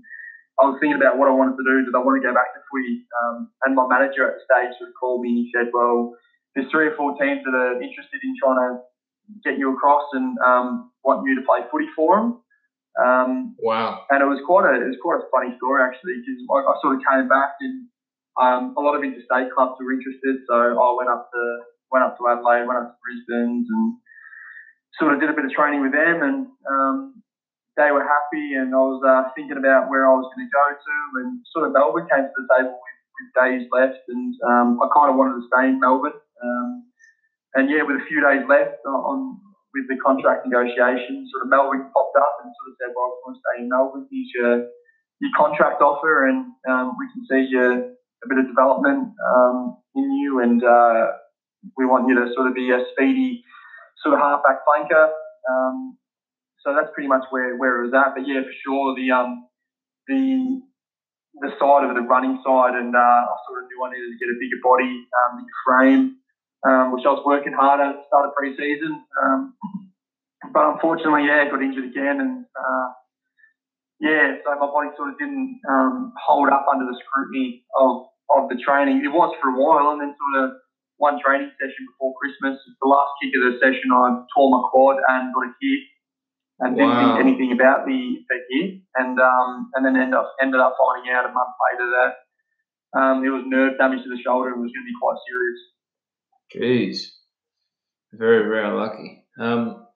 I 0.60 0.68
was 0.68 0.76
thinking 0.80 1.00
about 1.00 1.16
what 1.16 1.28
I 1.28 1.32
wanted 1.32 1.56
to 1.56 1.64
do. 1.64 1.88
Did 1.88 1.96
I 1.96 2.04
want 2.04 2.20
to 2.20 2.26
go 2.26 2.34
back 2.36 2.52
to 2.52 2.60
footy? 2.68 3.00
Um, 3.16 3.48
and 3.64 3.72
my 3.72 3.88
manager 3.88 4.28
at 4.28 4.36
the 4.36 4.44
stage 4.44 4.76
sort 4.76 4.92
of 4.92 4.96
called 5.00 5.24
me 5.24 5.32
and 5.32 5.40
he 5.40 5.48
said, 5.48 5.72
"Well, 5.72 6.12
there's 6.52 6.68
three 6.68 6.92
or 6.92 6.96
four 7.00 7.16
teams 7.16 7.40
that 7.48 7.56
are 7.56 7.80
interested 7.80 8.20
in 8.20 8.36
trying 8.36 8.60
to 8.60 8.70
get 9.40 9.56
you 9.56 9.72
across 9.72 10.04
and 10.12 10.36
um, 10.44 10.92
want 11.00 11.24
you 11.24 11.32
to 11.34 11.44
play 11.48 11.64
footy 11.72 11.88
for 11.96 12.20
them." 12.20 12.36
Um, 12.98 13.56
wow! 13.58 14.04
And 14.10 14.20
it 14.20 14.28
was 14.28 14.40
quite 14.44 14.68
a 14.68 14.76
it 14.76 14.88
was 14.92 15.00
quite 15.00 15.20
a 15.20 15.28
funny 15.32 15.56
story 15.56 15.80
actually 15.80 16.20
because 16.20 16.40
I, 16.44 16.58
I, 16.60 16.72
sort 16.84 16.96
of 16.96 17.00
came 17.08 17.28
back 17.28 17.56
and 17.60 17.88
um, 18.36 18.76
a 18.76 18.80
lot 18.84 18.96
of 18.96 19.04
interstate 19.04 19.48
clubs 19.52 19.80
were 19.80 19.92
interested, 19.92 20.44
so 20.44 20.76
I 20.76 20.88
went 20.96 21.08
up 21.08 21.28
to 21.32 21.42
went 21.88 22.04
up 22.04 22.16
to 22.18 22.28
Adelaide, 22.28 22.68
went 22.68 22.84
up 22.84 22.92
to 22.92 23.00
Brisbane, 23.00 23.64
and 23.64 23.92
sort 25.00 25.14
of 25.14 25.20
did 25.20 25.30
a 25.30 25.36
bit 25.36 25.44
of 25.44 25.52
training 25.52 25.82
with 25.82 25.92
them 25.92 26.22
and. 26.22 26.46
Um, 26.68 27.22
they 27.76 27.90
were 27.90 28.04
happy, 28.04 28.52
and 28.52 28.74
I 28.74 28.84
was 28.84 29.00
uh, 29.00 29.32
thinking 29.32 29.56
about 29.56 29.88
where 29.88 30.04
I 30.04 30.12
was 30.12 30.28
going 30.36 30.44
to 30.44 30.52
go 30.52 30.66
to, 30.76 30.94
and 31.24 31.40
sort 31.56 31.64
of 31.66 31.72
Melbourne 31.72 32.04
came 32.04 32.28
to 32.28 32.36
the 32.36 32.48
table 32.52 32.76
with, 32.76 33.00
with 33.16 33.32
days 33.32 33.64
left, 33.72 34.04
and 34.08 34.34
um, 34.44 34.76
I 34.84 34.92
kind 34.92 35.08
of 35.08 35.16
wanted 35.16 35.40
to 35.40 35.48
stay 35.48 35.72
in 35.72 35.80
Melbourne. 35.80 36.20
Um, 36.44 36.84
and 37.54 37.70
yeah, 37.70 37.82
with 37.82 37.96
a 37.96 38.04
few 38.08 38.20
days 38.20 38.44
left 38.48 38.84
on 38.84 39.40
with 39.74 39.88
the 39.88 39.96
contract 40.04 40.46
negotiations, 40.46 41.32
sort 41.32 41.44
of 41.44 41.50
Melbourne 41.50 41.88
popped 41.92 42.16
up 42.16 42.44
and 42.44 42.52
sort 42.52 42.68
of 42.70 42.74
said, 42.80 42.90
"Well, 42.94 43.08
I 43.08 43.16
want 43.24 43.36
to 43.36 43.40
stay 43.40 43.56
in 43.64 43.68
Melbourne. 43.68 44.06
Here's 44.10 44.30
your 44.36 44.52
your 45.20 45.32
contract 45.36 45.80
offer, 45.80 46.28
and 46.28 46.52
um, 46.68 46.96
we 46.98 47.06
can 47.12 47.22
see 47.28 47.48
your 47.50 47.92
a 48.22 48.26
bit 48.28 48.38
of 48.38 48.46
development 48.46 49.14
um, 49.18 49.76
in 49.94 50.06
you, 50.12 50.40
and 50.40 50.62
uh, 50.62 51.18
we 51.76 51.86
want 51.86 52.08
you 52.08 52.14
to 52.14 52.32
sort 52.34 52.48
of 52.48 52.54
be 52.54 52.70
a 52.70 52.84
speedy 52.92 53.42
sort 54.02 54.14
of 54.14 54.20
halfback 54.20 54.60
flanker." 54.66 55.10
Um, 55.50 55.96
so 56.62 56.74
that's 56.74 56.92
pretty 56.94 57.08
much 57.08 57.24
where, 57.30 57.56
where 57.56 57.82
it 57.82 57.90
was 57.90 57.94
at. 57.94 58.14
But 58.14 58.26
yeah, 58.26 58.42
for 58.42 58.54
sure, 58.62 58.94
the 58.94 59.10
um, 59.10 59.48
the 60.06 60.62
the 61.40 61.50
side 61.58 61.88
of 61.88 61.96
the 61.96 62.04
running 62.04 62.38
side, 62.44 62.76
and 62.76 62.94
uh, 62.94 63.20
I 63.26 63.36
sort 63.48 63.64
of 63.64 63.68
knew 63.70 63.80
I 63.82 63.90
needed 63.90 64.12
to 64.12 64.20
get 64.20 64.30
a 64.30 64.38
bigger 64.38 64.60
body, 64.62 64.92
um, 65.16 65.40
bigger 65.40 65.58
frame, 65.64 66.21
um, 66.66 66.92
which 66.92 67.04
I 67.06 67.12
was 67.12 67.22
working 67.26 67.52
hard 67.52 67.80
at 67.80 67.96
the 67.96 68.02
start 68.06 68.26
of 68.26 68.34
pre-season. 68.34 69.02
Um, 69.22 69.54
but 70.52 70.74
unfortunately, 70.74 71.26
yeah, 71.26 71.48
got 71.50 71.62
injured 71.62 71.90
again, 71.90 72.18
and 72.20 72.44
uh, 72.54 72.86
yeah, 74.00 74.42
so 74.42 74.54
my 74.58 74.66
body 74.66 74.90
sort 74.96 75.14
of 75.14 75.18
didn't 75.18 75.60
um, 75.70 76.12
hold 76.18 76.50
up 76.50 76.66
under 76.66 76.84
the 76.84 76.98
scrutiny 76.98 77.64
of 77.78 78.10
of 78.34 78.48
the 78.48 78.58
training. 78.58 79.02
It 79.04 79.12
was 79.12 79.34
for 79.40 79.54
a 79.54 79.56
while, 79.58 79.92
and 79.92 80.00
then 80.00 80.14
sort 80.18 80.44
of 80.44 80.62
one 81.02 81.18
training 81.18 81.50
session 81.58 81.82
before 81.90 82.14
Christmas, 82.14 82.58
the 82.62 82.86
last 82.86 83.10
kick 83.18 83.34
of 83.34 83.42
the 83.42 83.58
session, 83.58 83.90
I 83.90 84.22
tore 84.30 84.54
my 84.54 84.62
quad 84.70 85.02
and 85.02 85.34
got 85.34 85.50
a 85.50 85.52
hit 85.58 85.82
and 86.62 86.78
didn't 86.78 86.94
wow. 86.94 87.18
think 87.18 87.26
anything 87.26 87.50
about 87.50 87.90
the, 87.90 88.22
the 88.30 88.38
hit, 88.50 88.86
and 88.94 89.18
um, 89.18 89.70
and 89.74 89.82
then 89.82 89.98
ended 89.98 90.14
up 90.14 90.30
ended 90.38 90.62
up 90.62 90.78
finding 90.78 91.10
out 91.10 91.26
a 91.26 91.34
month 91.34 91.54
later 91.58 91.86
that 91.90 92.10
um, 92.94 93.16
it 93.26 93.34
was 93.34 93.42
nerve 93.50 93.78
damage 93.82 94.06
to 94.06 94.10
the 94.10 94.22
shoulder 94.22 94.54
and 94.54 94.62
was 94.62 94.70
going 94.70 94.86
to 94.86 94.92
be 94.94 95.02
quite 95.02 95.18
serious. 95.26 95.71
Jeez, 96.54 96.98
very 98.12 98.44
very 98.44 98.66
unlucky. 98.66 99.24
Um, 99.38 99.86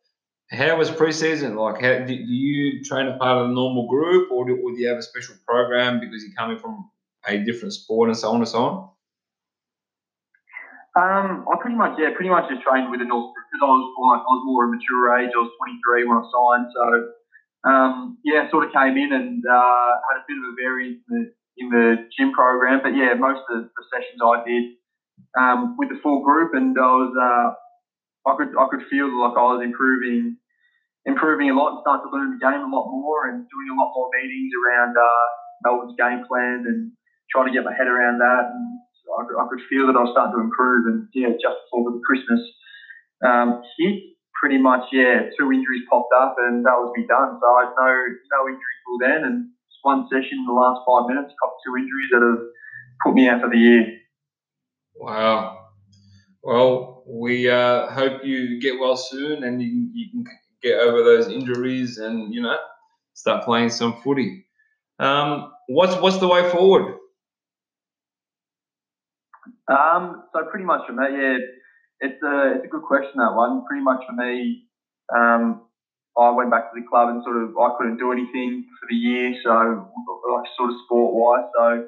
how 0.51 0.77
was 0.79 0.91
preseason 0.91 1.57
like? 1.57 1.83
How 1.83 2.07
do, 2.07 2.07
do 2.07 2.33
you 2.33 2.85
train 2.85 3.09
a 3.09 3.19
part 3.19 3.39
of 3.39 3.49
the 3.49 3.55
normal 3.55 3.89
group, 3.89 4.31
or 4.31 4.47
do, 4.47 4.57
or 4.57 4.73
do 4.73 4.81
you 4.81 4.89
have 4.89 4.99
a 4.99 5.03
special 5.03 5.35
program 5.47 6.01
because 6.01 6.23
you're 6.23 6.37
coming 6.37 6.59
from 6.59 6.89
a 7.27 7.39
different 7.39 7.75
sport 7.75 8.09
and 8.09 8.17
so 8.17 8.31
on 8.31 8.37
and 8.37 8.49
so 8.49 8.59
on? 8.59 8.75
Um, 10.97 11.45
I 11.45 11.61
pretty 11.61 11.77
much, 11.77 11.99
yeah, 11.99 12.09
pretty 12.15 12.31
much 12.31 12.49
just 12.49 12.63
trained 12.63 12.91
with 12.91 13.01
the 13.01 13.07
North 13.11 13.35
because 13.37 13.61
I 13.61 13.69
was 13.69 13.85
quite, 13.99 14.23
I 14.25 14.31
was 14.33 14.45
more 14.49 14.65
of 14.65 14.73
a 14.73 14.77
mature 14.81 15.19
age. 15.21 15.29
I 15.35 15.45
was 15.45 15.53
23 15.61 16.09
when 16.09 16.17
I 16.17 16.25
signed, 16.25 16.69
so 16.73 16.87
um, 17.69 17.95
yeah, 18.25 18.49
sort 18.49 18.65
of 18.65 18.73
came 18.73 18.97
in 18.97 19.13
and 19.13 19.45
uh, 19.45 19.91
had 20.09 20.23
a 20.23 20.25
bit 20.25 20.39
of 20.39 20.47
a 20.47 20.55
variance 20.57 21.03
in 21.05 21.13
the, 21.13 21.25
in 21.59 21.67
the 21.69 21.87
gym 22.17 22.33
program. 22.33 22.81
But 22.81 22.95
yeah, 22.95 23.13
most 23.19 23.43
of 23.51 23.67
the 23.67 23.85
sessions 23.93 24.23
I 24.23 24.47
did 24.47 24.79
um, 25.39 25.77
with 25.79 25.89
the 25.89 26.01
full 26.03 26.25
group, 26.25 26.55
and 26.55 26.77
I 26.79 26.93
was, 26.97 27.13
uh, 27.15 27.47
I 28.29 28.33
could, 28.37 28.53
I 28.59 28.67
could 28.71 28.85
feel 28.89 29.09
like 29.21 29.37
I 29.37 29.47
was 29.55 29.63
improving, 29.63 30.37
improving 31.05 31.51
a 31.51 31.55
lot, 31.55 31.77
and 31.77 31.81
start 31.85 32.03
to 32.03 32.11
learn 32.11 32.35
the 32.35 32.43
game 32.43 32.65
a 32.65 32.71
lot 32.73 32.89
more, 32.91 33.29
and 33.29 33.45
doing 33.47 33.69
a 33.71 33.77
lot 33.79 33.93
more 33.95 34.09
meetings 34.17 34.53
around 34.57 34.97
uh, 34.97 35.27
Melbourne's 35.65 35.97
game 35.99 36.25
plan 36.27 36.65
and 36.67 36.93
trying 37.31 37.47
to 37.47 37.55
get 37.55 37.65
my 37.65 37.75
head 37.77 37.89
around 37.89 38.19
that. 38.19 38.45
And, 38.51 38.81
I, 39.07 39.23
I 39.23 39.47
could 39.49 39.63
feel 39.71 39.87
that 39.87 39.97
I 39.97 40.03
was 40.03 40.11
starting 40.13 40.35
to 40.35 40.43
improve. 40.43 40.87
And 40.91 41.09
yeah, 41.15 41.31
just 41.39 41.57
before 41.71 41.95
the 41.95 42.03
Christmas 42.03 42.43
um, 43.25 43.63
hit, 43.79 44.03
pretty 44.35 44.59
much 44.59 44.83
yeah, 44.93 45.31
two 45.39 45.53
injuries 45.53 45.87
popped 45.89 46.13
up, 46.13 46.37
and 46.39 46.65
that 46.67 46.77
was 46.77 46.93
me 46.97 47.07
done. 47.09 47.39
So 47.41 47.47
I 47.47 47.65
had 47.65 47.73
no 47.79 47.87
no 47.87 48.41
injuries 48.51 48.81
till 48.85 48.99
then, 49.01 49.21
and 49.25 49.37
just 49.71 49.81
one 49.83 50.05
session 50.11 50.43
in 50.43 50.47
the 50.47 50.53
last 50.53 50.83
five 50.85 51.09
minutes, 51.09 51.33
couple 51.41 51.57
two 51.65 51.77
injuries 51.79 52.11
that 52.13 52.23
have 52.23 52.43
put 53.05 53.15
me 53.15 53.29
out 53.29 53.41
for 53.41 53.49
the 53.49 53.59
year. 53.59 53.85
Wow. 54.99 55.69
Well, 56.43 57.05
we 57.07 57.51
uh, 57.51 57.89
hope 57.89 58.25
you 58.25 58.61
get 58.61 58.79
well 58.79 58.97
soon, 58.97 59.45
and 59.45 59.61
you, 59.61 59.89
you 59.93 60.11
can 60.11 60.25
get 60.63 60.79
over 60.79 61.03
those 61.03 61.29
injuries, 61.29 61.99
and 61.99 62.33
you 62.33 62.43
know 62.43 62.57
start 63.15 63.45
playing 63.45 63.71
some 63.71 64.01
footy. 64.03 64.47
Um, 64.99 65.53
what's 65.67 65.97
what's 65.97 66.19
the 66.19 66.29
way 66.29 66.49
forward? 66.51 66.97
Um, 69.69 70.25
so 70.33 70.45
pretty 70.45 70.65
much 70.65 70.87
for 70.87 70.93
me, 70.93 71.07
yeah, 71.11 71.39
it's 72.01 72.23
a 72.23 72.55
it's 72.57 72.65
a 72.65 72.69
good 72.69 72.83
question 72.83 73.13
that 73.17 73.35
one. 73.35 73.65
Pretty 73.67 73.83
much 73.83 74.05
for 74.07 74.13
me, 74.13 74.65
um, 75.15 75.63
I 76.17 76.31
went 76.31 76.51
back 76.51 76.73
to 76.73 76.81
the 76.81 76.87
club 76.87 77.09
and 77.11 77.23
sort 77.25 77.43
of 77.43 77.57
I 77.59 77.77
couldn't 77.77 77.99
do 77.99 78.13
anything 78.13 78.65
for 78.81 78.87
the 78.89 78.95
year, 78.95 79.35
so 79.43 79.91
like 80.33 80.47
sort 80.57 80.71
of 80.71 80.77
sport 80.87 81.15
wise. 81.15 81.51
So 81.57 81.87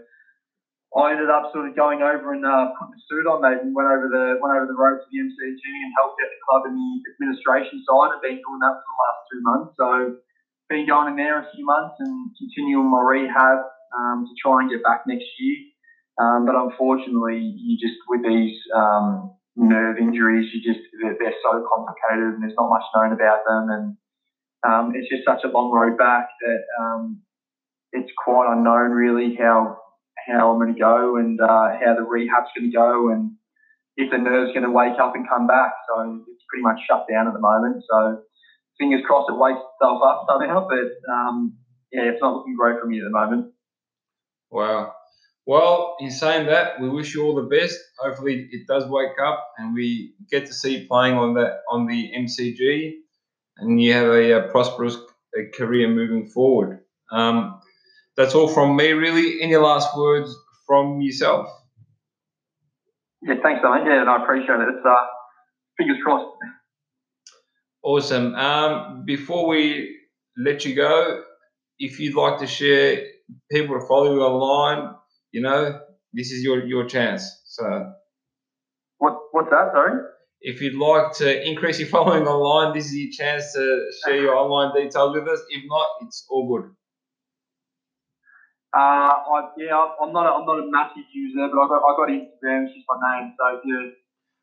I 0.97 1.13
ended 1.13 1.29
up 1.29 1.53
sort 1.53 1.69
of 1.69 1.77
going 1.77 2.01
over 2.01 2.33
and 2.33 2.41
uh, 2.41 2.73
putting 2.73 2.97
a 2.97 3.03
suit 3.05 3.29
on, 3.29 3.45
mate, 3.45 3.61
and 3.61 3.77
went 3.77 3.93
over 3.93 4.09
the 4.09 4.41
went 4.41 4.57
over 4.57 4.65
the 4.65 4.79
road 4.79 4.97
to 4.97 5.07
the 5.13 5.21
MCG 5.21 5.61
and 5.61 5.93
helped 6.01 6.17
out 6.17 6.33
the 6.33 6.43
club 6.49 6.63
in 6.65 6.75
the 6.75 6.93
administration 7.13 7.85
side. 7.85 8.17
I've 8.17 8.25
been 8.25 8.41
doing 8.41 8.63
that 8.65 8.73
for 8.73 8.89
the 8.89 8.97
last 8.97 9.21
two 9.29 9.41
months, 9.45 9.71
so 9.77 9.89
been 10.69 10.89
going 10.89 11.13
in 11.13 11.17
there 11.17 11.41
a 11.41 11.49
few 11.53 11.65
months 11.65 11.97
and 12.01 12.33
continuing 12.37 12.89
my 12.89 13.01
rehab 13.05 13.69
um, 13.97 14.25
to 14.25 14.33
try 14.41 14.61
and 14.61 14.71
get 14.71 14.83
back 14.83 15.05
next 15.07 15.29
year. 15.41 15.57
Um, 16.21 16.45
but 16.49 16.57
unfortunately, 16.57 17.37
you 17.37 17.77
just 17.77 18.01
with 18.09 18.25
these 18.25 18.57
um, 18.75 19.37
nerve 19.57 19.99
injuries, 20.01 20.49
you 20.53 20.65
just 20.65 20.81
they're, 21.01 21.17
they're, 21.21 21.37
so 21.45 21.63
complicated 21.69 22.33
and 22.33 22.43
there's 22.43 22.57
not 22.57 22.73
much 22.73 22.85
known 22.97 23.13
about 23.13 23.45
them, 23.45 23.65
and 23.71 23.85
um, 24.65 24.93
it's 24.97 25.09
just 25.09 25.29
such 25.29 25.45
a 25.45 25.53
long 25.53 25.71
road 25.71 25.97
back 25.97 26.29
that 26.41 26.63
um, 26.81 27.21
it's 27.93 28.11
quite 28.25 28.51
unknown 28.51 28.91
really 28.91 29.37
how 29.39 29.77
how 30.27 30.51
I'm 30.51 30.59
going 30.59 30.75
to 30.75 30.81
go 30.81 31.17
and 31.17 31.41
uh, 31.41 31.69
how 31.79 31.95
the 31.95 32.03
rehab's 32.03 32.51
going 32.57 32.71
to 32.71 32.77
go 32.77 33.11
and 33.11 33.33
if 33.97 34.11
the 34.11 34.19
nerve's 34.19 34.53
going 34.53 34.65
to 34.65 34.71
wake 34.71 34.99
up 35.01 35.15
and 35.15 35.29
come 35.29 35.47
back. 35.47 35.73
So 35.89 36.23
it's 36.29 36.45
pretty 36.49 36.63
much 36.63 36.79
shut 36.89 37.07
down 37.11 37.27
at 37.27 37.33
the 37.35 37.41
moment. 37.41 37.83
So 37.91 38.23
fingers 38.79 39.03
crossed 39.07 39.31
it 39.31 39.39
wakes 39.39 39.59
itself 39.59 40.01
up 40.05 40.27
somehow, 40.29 40.69
but 40.69 41.13
um, 41.13 41.57
yeah, 41.93 42.03
it's 42.11 42.23
not 42.23 42.37
looking 42.37 42.57
great 42.57 42.81
for 42.81 42.87
me 42.87 42.99
at 42.99 43.05
the 43.05 43.11
moment. 43.11 43.53
Wow. 44.51 44.93
Well, 45.47 45.97
in 45.99 46.11
saying 46.11 46.47
that, 46.47 46.81
we 46.81 46.91
wish 46.91 47.15
you 47.15 47.25
all 47.25 47.35
the 47.35 47.49
best. 47.49 47.79
Hopefully, 47.99 48.49
it 48.53 48.67
does 48.67 48.85
wake 48.87 49.19
up 49.25 49.49
and 49.57 49.75
we 49.75 50.15
get 50.31 50.47
to 50.47 50.53
see 50.53 50.77
you 50.77 50.87
playing 50.87 51.15
on 51.15 51.35
that 51.35 51.61
on 51.71 51.87
the 51.87 52.13
MCG, 52.17 52.93
and 53.57 53.81
you 53.81 53.95
have 53.95 54.09
a, 54.09 54.33
a 54.33 54.49
prosperous 54.51 54.97
career 55.55 55.89
moving 55.89 56.29
forward. 56.29 56.81
Um, 57.11 57.58
that's 58.19 58.35
all 58.35 58.49
from 58.49 58.75
me, 58.77 58.91
really. 58.91 59.41
Any 59.41 59.57
last 59.57 59.97
words 59.97 60.35
from 60.67 61.01
yourself? 61.01 61.49
Yeah, 63.23 63.35
thanks, 63.43 63.61
Alan. 63.65 63.87
Yeah, 63.87 64.01
and 64.01 64.11
I 64.11 64.23
appreciate 64.23 64.57
it. 64.57 64.69
It's 64.69 64.85
uh, 64.85 65.07
fingers 65.79 65.99
crossed. 66.05 66.27
Awesome. 67.83 68.35
Um, 68.35 69.05
before 69.07 69.47
we 69.47 69.97
let 70.37 70.65
you 70.65 70.75
go, 70.75 71.23
if 71.79 72.01
you'd 72.01 72.17
like 72.17 72.41
to 72.41 72.47
share 72.49 73.07
people 73.53 73.79
to 73.79 73.87
follow 73.87 74.13
you 74.13 74.23
online, 74.23 74.95
you 75.31 75.41
know, 75.41 75.81
this 76.13 76.33
is 76.33 76.43
your 76.43 76.67
your 76.67 76.87
chance. 76.87 77.23
So, 77.45 77.93
what 78.99 79.17
what's 79.31 79.51
that? 79.51 79.71
Sorry. 79.73 80.03
If 80.41 80.61
you'd 80.61 80.75
like 80.75 81.13
to 81.19 81.49
increase 81.49 81.79
your 81.79 81.89
following 81.97 82.27
online, 82.27 82.77
this 82.77 82.87
is 82.87 82.97
your 82.97 83.11
chance 83.13 83.53
to 83.53 83.87
share 84.05 84.21
your 84.21 84.35
online 84.35 84.75
details 84.75 85.15
with 85.15 85.29
us. 85.29 85.41
If 85.51 85.63
not, 85.69 85.87
it's 86.03 86.27
all 86.29 86.49
good. 86.49 86.71
Uh, 88.77 89.13
I, 89.25 89.49
yeah, 89.57 89.87
I'm 90.03 90.13
not. 90.13 90.27
A, 90.27 90.33
I'm 90.37 90.45
not 90.45 90.59
a 90.59 90.71
massive 90.71 91.09
user, 91.13 91.49
but 91.49 91.59
I 91.59 91.69
got 91.69 91.81
I 91.81 91.97
got 91.97 92.09
Instagram. 92.09 92.67
It's 92.67 92.75
just 92.75 92.87
my 92.89 93.21
name. 93.21 93.35
So 93.39 93.57
if 93.57 93.65
you 93.65 93.93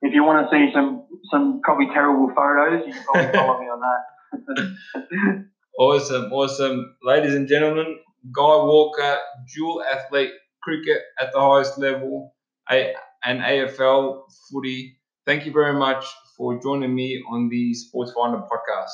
if 0.01 0.13
you 0.13 0.24
want 0.24 0.50
to 0.50 0.55
see 0.55 0.72
some 0.74 1.05
some 1.32 1.62
probably 1.63 1.88
terrible 1.94 2.32
photos, 2.36 2.88
you 2.88 2.94
can 2.94 3.03
probably 3.03 3.32
follow 3.34 3.60
me 3.60 3.65
on 3.67 3.82
that. 3.82 5.46
awesome, 5.79 6.34
awesome, 6.34 6.96
ladies 7.03 7.36
and 7.36 7.48
gentlemen. 7.48 8.00
Guy 8.36 8.41
Walker, 8.41 9.20
dual 9.55 9.84
athlete, 9.84 10.32
cricket 10.63 11.01
at 11.20 11.32
the 11.32 11.39
highest 11.39 11.77
level, 11.77 12.34
a, 12.72 12.94
and 13.24 13.41
AFL 13.41 14.24
footy. 14.51 14.98
Thank 15.27 15.46
you 15.46 15.51
very 15.51 15.74
much 15.74 16.05
for 16.36 16.60
joining 16.62 16.94
me 16.94 17.24
on 17.29 17.50
the 17.50 17.74
Sports 17.75 18.12
Finder 18.15 18.39
podcast. 18.39 18.89